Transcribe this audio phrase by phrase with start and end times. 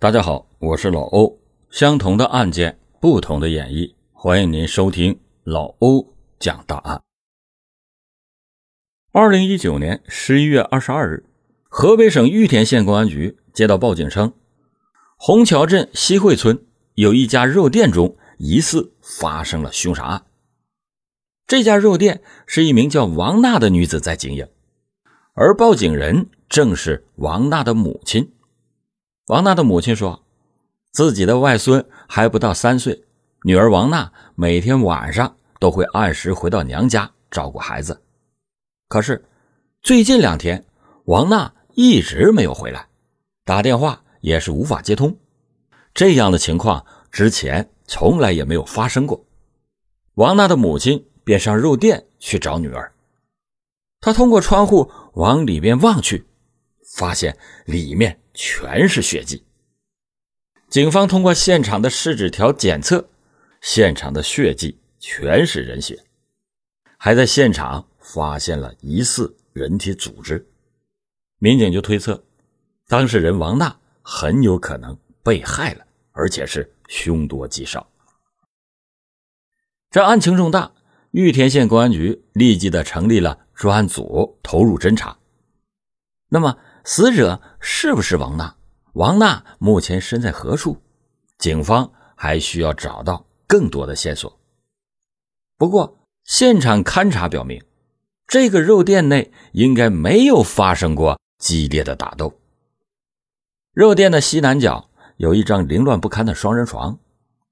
[0.00, 1.40] 大家好，我是老欧。
[1.70, 7.02] 相同的案件，不同的演绎，欢迎您收听老欧讲大案。
[9.10, 11.26] 二零一九年十一月二十二日，
[11.64, 14.32] 河北省玉田县公安局接到报警称，
[15.16, 20.26] 虹桥镇西汇村有一家肉店中疑似发生了凶杀案。
[21.44, 24.46] 这家肉店是一名叫王娜的女子在经营，
[25.34, 28.30] 而报警人正是王娜的母亲。
[29.28, 30.24] 王娜的母亲说，
[30.90, 33.04] 自己的外孙还不到三岁，
[33.42, 38.02] 女儿王娜每天晚上都会按时回到娘家照顾孩子。
[38.88, 39.22] 可是
[39.82, 40.64] 最近两天，
[41.04, 42.88] 王娜一直没有回来，
[43.44, 45.14] 打电话也是无法接通。
[45.92, 49.26] 这样的情况之前从来也没有发生过。
[50.14, 52.94] 王娜的母亲便上肉店去找女儿，
[54.00, 56.26] 她通过窗户往里面望去，
[56.96, 58.18] 发现里面。
[58.38, 59.44] 全是血迹。
[60.68, 63.08] 警方通过现场的试纸条检测，
[63.60, 65.98] 现场的血迹全是人血，
[66.96, 70.48] 还在现场发现了疑似人体组织。
[71.40, 72.24] 民警就推测，
[72.86, 77.90] 当事人王娜很有可能被害了，而且是凶多吉少。
[79.90, 80.70] 这案情重大，
[81.10, 85.18] 玉田县公安局立即的成立了专案组，投入侦查。
[86.28, 86.56] 那么。
[86.84, 88.56] 死者是不是王娜？
[88.94, 90.80] 王娜目前身在何处？
[91.38, 94.38] 警方还需要找到更多的线索。
[95.56, 97.62] 不过，现场勘查表明，
[98.26, 102.40] 这个肉店内应该没有发生过激烈的打斗。
[103.72, 106.98] 肉店的西南角有一张凌乱不堪的双人床，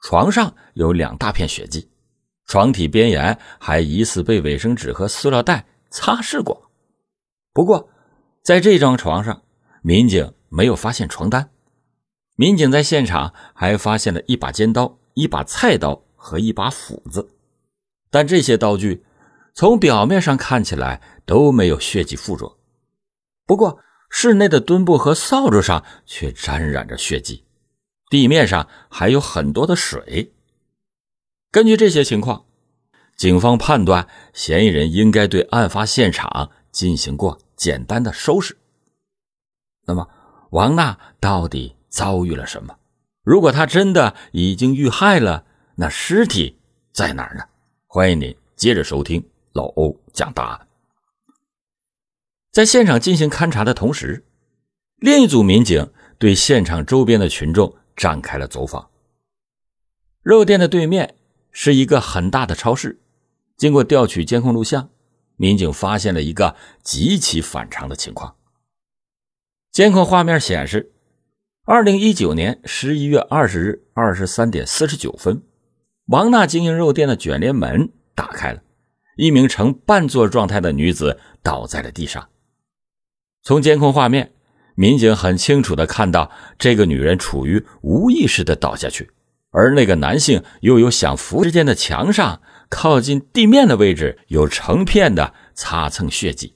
[0.00, 1.88] 床上有两大片血迹，
[2.46, 6.70] 床体边沿还疑似被卫生纸和塑料袋擦拭过。
[7.52, 7.88] 不过，
[8.46, 9.42] 在这张床上，
[9.82, 11.50] 民警没有发现床单。
[12.36, 17.28] 民警在现场还发现了一把尖刀、一把菜刀和一把斧子，
[18.08, 19.04] 但这些刀具
[19.52, 22.56] 从表面上看起来都没有血迹附着。
[23.46, 23.80] 不过，
[24.10, 27.42] 室内的墩布和扫帚上却沾染着血迹，
[28.10, 30.32] 地面上还有很多的水。
[31.50, 32.44] 根据这些情况，
[33.16, 37.40] 警方判断嫌疑人应该对案发现场进行过。
[37.56, 38.56] 简单的收拾。
[39.86, 40.08] 那么，
[40.50, 42.78] 王娜到底遭遇了什么？
[43.22, 45.44] 如果她真的已经遇害了，
[45.76, 46.58] 那尸体
[46.92, 47.44] 在哪儿呢？
[47.86, 50.68] 欢迎您接着收听老欧讲答案。
[52.52, 54.24] 在现场进行勘查的同时，
[54.96, 58.90] 另一组民警对现场周边的群众展开了走访。
[60.22, 61.16] 肉店的对面
[61.52, 63.00] 是一个很大的超市，
[63.56, 64.90] 经过调取监控录像。
[65.36, 68.36] 民警发现了一个极其反常的情况。
[69.70, 70.92] 监控画面显示，
[71.64, 75.42] 二零一九年十一月二十日二十三点四十九分，
[76.06, 78.62] 王娜经营肉店的卷帘门打开了，
[79.16, 82.28] 一名呈半坐状态的女子倒在了地上。
[83.42, 84.32] 从监控画面，
[84.74, 89.10] 民警很清楚的看到这个女人处于无意识的倒下去，
[89.50, 92.40] 而那个男性又有想扶之间的墙上。
[92.68, 96.54] 靠近地面的位置有成片的擦蹭血迹。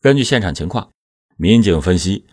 [0.00, 0.90] 根据现场情况，
[1.36, 2.26] 民警分析，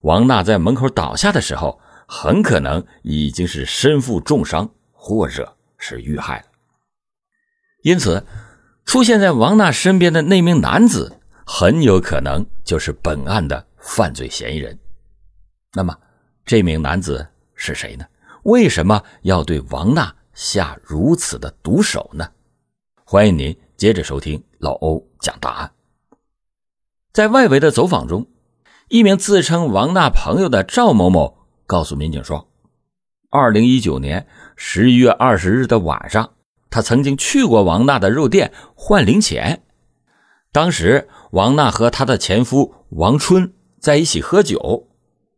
[0.00, 6.46] 王娜在门口倒下的时候，很可能已经是身负重伤，或者是遇害了。
[7.82, 8.26] 因此，
[8.84, 14.78] 出现在王娜身边的那名男子，很有可能就是本案的犯罪嫌疑人。
[15.72, 15.96] 那么，
[16.44, 18.04] 这名男子是谁呢？
[18.42, 20.14] 为什么要对王娜？
[20.34, 22.28] 下如此的毒手呢？
[23.04, 25.72] 欢迎您接着收听老欧讲答案。
[27.12, 28.26] 在外围的走访中，
[28.88, 32.50] 一名自称王娜朋友的赵某某告诉民警说
[33.30, 36.34] ：“二零一九年十一月二十日的晚上，
[36.68, 39.62] 他曾经去过王娜的肉店换零钱。
[40.50, 44.88] 当时，王娜和她的前夫王春在一起喝酒，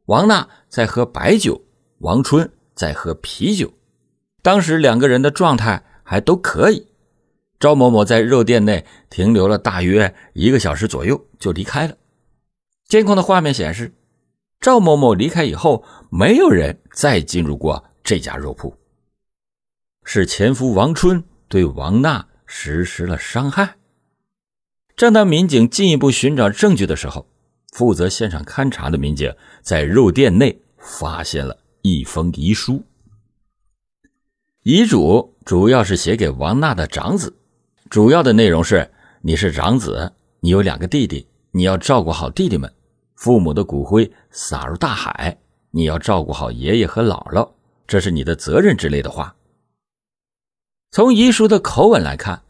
[0.07, 1.63] 王娜在喝白酒，
[1.99, 3.75] 王春在喝啤酒。”
[4.47, 6.87] 当时两个人的状态还都可以。
[7.59, 11.97] 赵某某在肉店内停留了大约一个小时左右，就离开了。
[12.87, 13.93] 监控的画面显示，
[14.61, 18.73] 赵某某离开以后，没有人再进入过这家肉铺。
[20.05, 23.75] 是前夫王春对王娜实施了伤害。
[24.95, 27.27] 正当民警进一步寻找证据的时候，
[27.73, 32.85] 负责现场勘查的民警在肉店内发现了一封遗书。
[34.69, 37.37] 遗嘱主要是写给王娜的长子，
[37.89, 38.91] 主要的内容是：
[39.23, 42.75] 你是长子，你有两个弟弟，你要照顾好弟弟们，
[43.15, 45.39] 父母的骨灰撒入大海，
[45.71, 47.49] 你要照顾好爷爷和姥姥，
[47.87, 49.37] 这是你的责任之类的话。
[50.91, 52.43] 从遗书的口吻来看，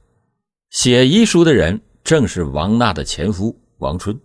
[0.70, 4.18] 写遗书的人正是王娜的前夫王春。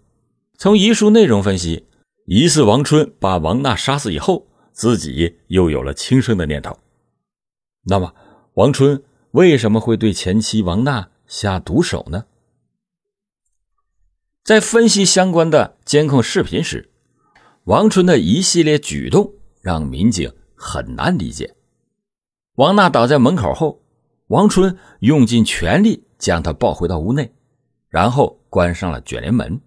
[0.57, 1.85] 从遗书内容分析，
[2.25, 6.77] 疑似王春把王娜杀死以后，自己又有了轻生的念头。
[7.83, 8.13] 那么，
[8.53, 12.25] 王春为什么会对前妻王娜下毒手呢？
[14.43, 16.91] 在分析相关的监控视频时，
[17.63, 21.55] 王春的一系列举动让民警很难理解。
[22.55, 23.81] 王娜倒在门口后，
[24.27, 27.33] 王春用尽全力将她抱回到屋内，
[27.89, 29.59] 然后关上了卷帘门。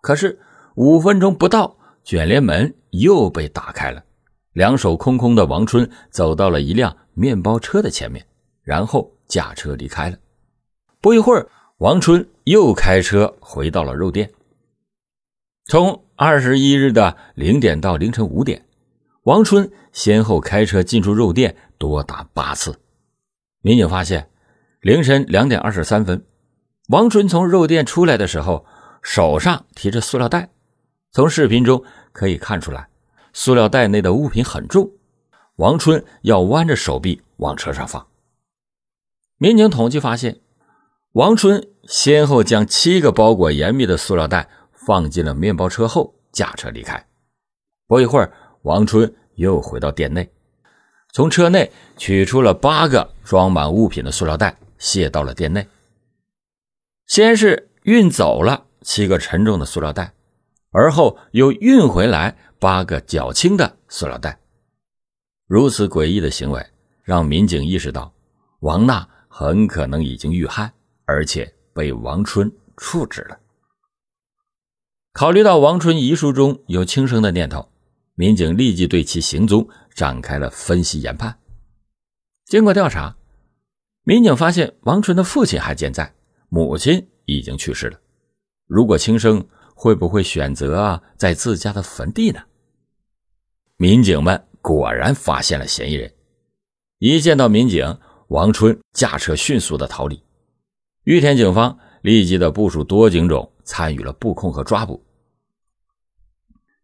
[0.00, 0.38] 可是
[0.76, 4.04] 五分钟不到，卷帘门又被打开了，
[4.52, 8.24] 两手空空的王春走到了一辆面包车的前面，
[8.62, 10.16] 然后驾车离开了。
[11.00, 11.48] 不一会儿，
[11.78, 14.30] 王春又开车回到了肉店。
[15.64, 18.64] 从二十一日的零点到凌晨五点，
[19.24, 22.78] 王春先后开车进出肉店多达八次。
[23.62, 24.30] 民警发现，
[24.80, 26.24] 凌晨两点二十三分，
[26.88, 28.64] 王春从肉店出来的时候，
[29.02, 30.50] 手上提着塑料袋。
[31.10, 31.82] 从视频中
[32.12, 32.88] 可以看出来，
[33.32, 34.90] 塑料袋内的物品很重，
[35.58, 38.06] 王春要弯着手臂往车上放。
[39.38, 40.40] 民警统计发现。
[41.12, 47.04] 王春先后将七个包裹严密的塑料袋放进了面包车后，驾车离开。
[47.88, 48.32] 不一会儿，
[48.62, 50.30] 王春又回到店内，
[51.12, 55.66] 从车内取出了八个装满物品的塑料袋，卸到了店内。
[57.06, 60.12] 先是运走了七个沉重的塑料袋，
[60.70, 64.38] 而后又运回来八个较轻的塑料袋。
[65.48, 66.64] 如此诡异的行为，
[67.02, 68.14] 让民警意识到
[68.60, 70.72] 王娜很可能已经遇害。
[71.10, 73.40] 而且被王春处置了。
[75.14, 77.66] 考虑到王春遗书中有轻生的念头，
[78.14, 81.34] 民警立即对其行踪展开了分析研判。
[82.44, 83.16] 经过调查，
[84.02, 86.14] 民警发现王春的父亲还健在，
[86.50, 87.98] 母亲已经去世了。
[88.66, 92.42] 如果轻生，会不会选择在自家的坟地呢？
[93.78, 96.12] 民警们果然发现了嫌疑人。
[96.98, 100.22] 一见到民警，王春驾车迅速的逃离。
[101.04, 105.02] 玉田警方立即的部署多警种参与了布控和抓捕。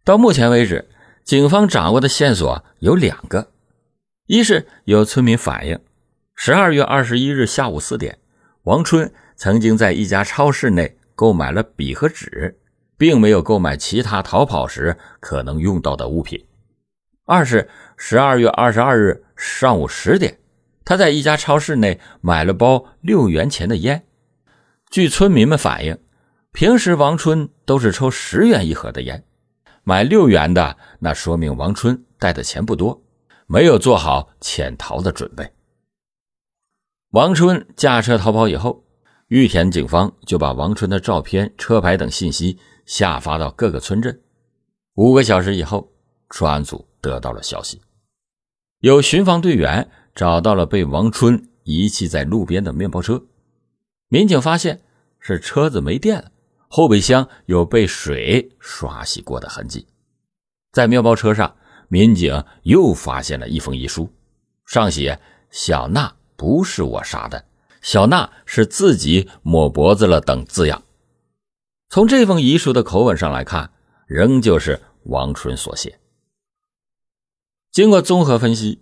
[0.04, 0.88] 到目前为止，
[1.24, 3.50] 警方掌握的线索有两个：
[4.26, 5.78] 一是有村民反映，
[6.34, 8.18] 十二月二十一日下午四点，
[8.62, 12.60] 王春曾经在一家超市内购买了笔和纸，
[12.96, 16.38] 并没有购买其他逃跑时可能用到的物品；
[17.26, 20.38] 二是十二月二十二日上午十点，
[20.84, 24.06] 他在一家超市内买了包六元钱的烟。
[24.90, 25.98] 据村民们反映，
[26.52, 29.24] 平时王春都是抽十元一盒的烟，
[29.84, 33.02] 买六元的，那说明王春带的钱不多，
[33.46, 35.50] 没有做好潜逃的准备。
[37.12, 38.84] 王春驾车逃跑以后，
[39.28, 44.20] 玉田警方就把王春的照片、车牌等信息下发到各个村镇。
[44.96, 45.90] 五个小时以后，
[46.28, 47.82] 专案组得到了消息，
[48.80, 53.22] 有巡防队员找到了被王春遗弃在路边的面包车。
[54.08, 54.80] 民警发现
[55.20, 56.30] 是车子没电了，
[56.68, 59.86] 后备箱有被水刷洗过的痕迹。
[60.72, 61.54] 在面包车上，
[61.88, 64.10] 民警又发现了一封遗书，
[64.64, 65.20] 上写
[65.50, 67.44] “小娜不是我杀的，
[67.82, 70.82] 小娜是自己抹脖子了”等字样。
[71.90, 73.70] 从这封遗书的口吻上来看，
[74.06, 75.98] 仍旧是王春所写。
[77.74, 78.78] 经过综合分析。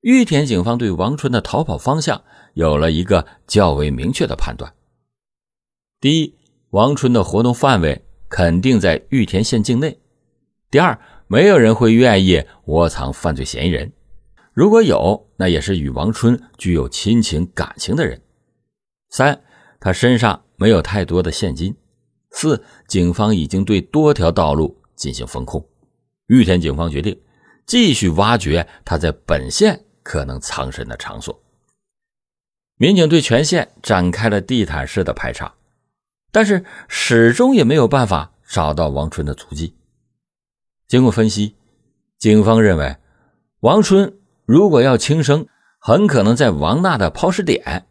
[0.00, 4.74] 玉田警方对王春的逃跑方向有了一个较为明确的判断：
[6.00, 6.34] 第一，
[6.70, 9.98] 王春的活动范围肯定在玉田县境内；
[10.72, 13.92] 第二，没有人会愿意窝藏犯罪嫌疑人，
[14.52, 18.18] 如果有，那也是与王春具有亲情感情的人；
[19.08, 19.40] 三，
[19.78, 21.74] 他身上没有太多的现金；
[22.32, 25.64] 四，警方已经对多条道路进行封控，
[26.26, 27.16] 玉田警方决定
[27.66, 29.82] 继续挖掘他在本县。
[30.08, 31.42] 可能藏身的场所，
[32.76, 35.52] 民警对全县展开了地毯式的排查，
[36.30, 39.74] 但是始终也没有办法找到王春的足迹。
[40.86, 41.56] 经过分析，
[42.20, 42.98] 警方认为
[43.62, 45.48] 王春如果要轻生，
[45.80, 47.88] 很可能在王娜的抛尸点。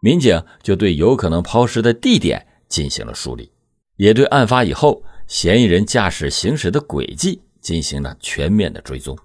[0.00, 3.52] 民警就对有可能抛尸的地点进行了梳理，
[3.94, 9.18] 也对案发以后嫌疑人驾驶行驶的轨迹进行了全面的追踪。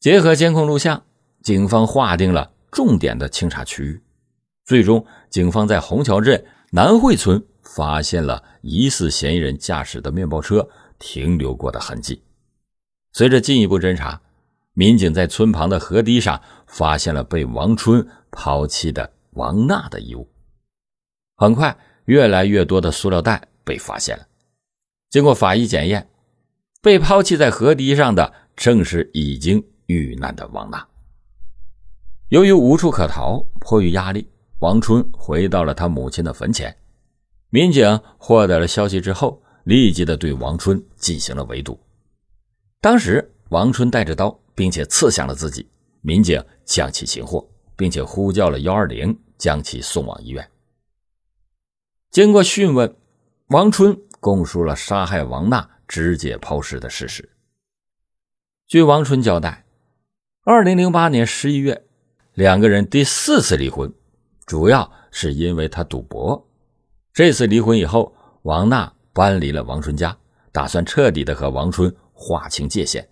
[0.00, 1.02] 结合监控录像，
[1.42, 4.02] 警方划定了重点的清查区域。
[4.64, 10.68] 最终，警方在虹桥镇南汇村发现了疑似嫌疑人驾驶的面包车
[10.98, 12.22] 停留过的痕迹，
[13.12, 14.20] 随着进一步侦查，
[14.74, 20.28] 民警在村旁的河堤上发现了被王春抛弃的王娜的衣物。
[21.34, 24.26] 很快，越来越多的塑料袋被发现了。
[25.08, 26.10] 经过法医检验，
[26.88, 30.88] 被抛弃在河堤上的正是已经遇难的王娜。
[32.30, 34.26] 由于无处可逃，迫于压力，
[34.60, 36.74] 王春回到了他母亲的坟前。
[37.50, 41.78] 民警获得了消息之后，立即的对王春进行了围堵。
[42.80, 45.68] 当时，王春带着刀，并且刺向了自己。
[46.00, 50.50] 民警将其擒获，并且呼叫了幺二零，将其送往医院。
[52.10, 52.96] 经过讯问，
[53.48, 57.28] 王春供述了杀害王娜、直接抛尸的事实。
[58.66, 59.64] 据王春交代，
[60.44, 61.86] 二零零八年十一月，
[62.34, 63.92] 两个人第四次离婚，
[64.46, 66.46] 主要是因为他赌博。
[67.12, 70.16] 这次离婚以后，王娜搬离了王春家，
[70.52, 73.08] 打算彻底的和王春划清界限。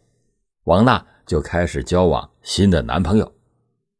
[0.65, 3.35] 王娜就开始交往新的男朋友。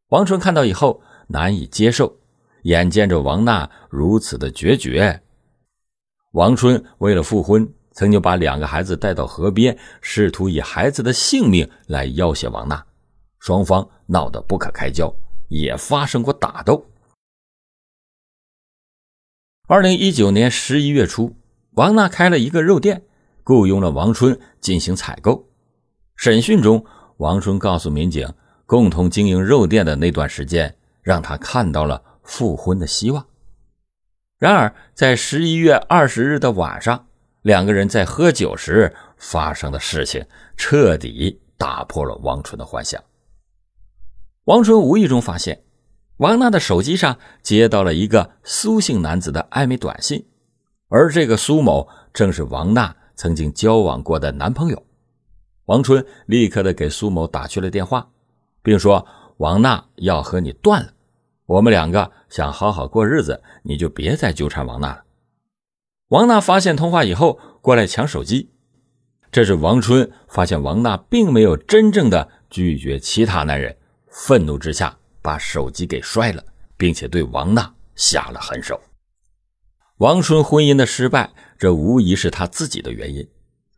[0.09, 2.19] 王春看到以后难以接受，
[2.63, 5.23] 眼见着王娜如此的决绝，
[6.33, 12.85] 王春为了复婚，曾经把两个孩子带到河边，试图以孩子的性命来要挟王娜，
[13.39, 15.13] 双方闹得不可开交，
[15.49, 16.87] 也发生过打斗。
[19.67, 21.35] 二零一九年十一月初，
[21.73, 23.03] 王娜开了一个肉店，
[23.43, 25.49] 雇佣了王春进行采购。
[26.17, 26.85] 审讯中，
[27.17, 28.31] 王春告诉民警，
[28.67, 33.27] 共同经营肉店的那段时间，让他看到了复婚的希望。
[34.39, 37.06] 然而，在十一月二十日的晚上，
[37.47, 40.27] 两个人在喝酒时发生的事情，
[40.57, 43.01] 彻底打破了王春的幻想。
[44.47, 45.63] 王春无意中发现。
[46.17, 50.27] 王娜的手机上接到了一个苏姓男子的暧昧短信，
[50.89, 54.85] 而这个苏某正是王娜曾经交往过的男朋友。
[55.67, 58.09] 王春立刻的给苏某打去了电话，
[58.61, 59.07] 并说
[59.39, 60.91] ：“王娜要和你断了，
[61.45, 65.03] 我们两个想好好过日子，你就别再纠缠王娜了。”
[66.09, 68.51] 王娜发现通话以后，过来抢手机。
[69.33, 73.77] 这是王春发现王娜并没有真正的拒绝其他男人，
[74.09, 74.97] 愤怒之下。
[75.21, 76.45] 把手机给摔了，
[76.77, 78.81] 并且对王娜下了狠手。
[79.97, 83.29] 王春婚姻的失败，这无疑是他自己的原因。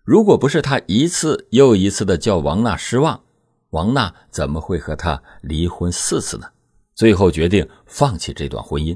[0.05, 3.23] 如果不是他一次又一次的叫王娜失望，
[3.71, 6.47] 王娜怎么会和他离婚四次呢？
[6.95, 8.95] 最后决定放弃这段婚姻。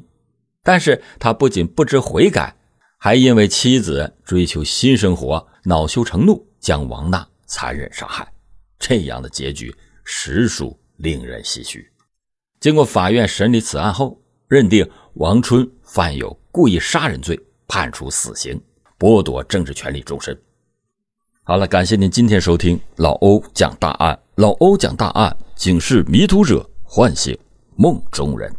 [0.63, 2.55] 但是他不仅不知悔改，
[3.05, 8.33] 还因为妻子追求新生活，恼羞成怒，将王娜残忍杀害。
[8.79, 11.91] 这样的结局实属令人唏嘘。
[12.61, 18.63] 经过法院审理此案后，认定王春犯有故意杀人罪，判处死刑，
[18.97, 20.41] 剥夺政治权利终身。
[21.43, 24.17] 好了，感谢您今天收听老欧讲大案。
[24.37, 27.37] 老欧讲大案，警示迷途者，唤醒
[27.75, 28.55] 梦中人。